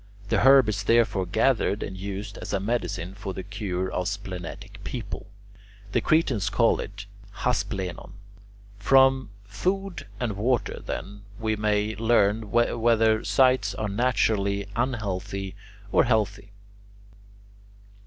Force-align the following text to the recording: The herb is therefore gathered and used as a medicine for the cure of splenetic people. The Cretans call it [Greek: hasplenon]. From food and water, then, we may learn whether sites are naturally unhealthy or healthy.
The 0.29 0.39
herb 0.39 0.67
is 0.67 0.81
therefore 0.81 1.27
gathered 1.27 1.83
and 1.83 1.95
used 1.95 2.39
as 2.39 2.53
a 2.53 2.59
medicine 2.59 3.13
for 3.13 3.35
the 3.35 3.43
cure 3.43 3.91
of 3.91 4.07
splenetic 4.07 4.83
people. 4.83 5.27
The 5.91 6.01
Cretans 6.01 6.49
call 6.49 6.79
it 6.79 7.05
[Greek: 7.05 7.07
hasplenon]. 7.43 8.13
From 8.79 9.29
food 9.45 10.07
and 10.19 10.35
water, 10.37 10.79
then, 10.83 11.21
we 11.39 11.55
may 11.55 11.95
learn 11.95 12.49
whether 12.49 13.23
sites 13.23 13.75
are 13.75 13.87
naturally 13.89 14.65
unhealthy 14.75 15.53
or 15.91 16.05
healthy. 16.05 16.49